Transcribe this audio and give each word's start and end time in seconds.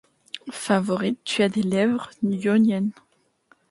Favourite, 0.49 1.19
tu 1.25 1.43
as 1.43 1.49
des 1.49 1.61
lèvres 1.61 2.09
ioniennes. 2.23 2.89